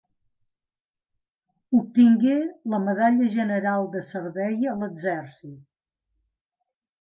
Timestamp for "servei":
4.09-4.57